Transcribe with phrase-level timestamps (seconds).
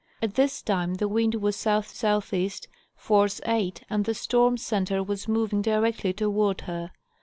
[0.19, 2.49] At this time the wind was S SE.,
[2.95, 6.89] force 8, and the storm center was moving directly toward her.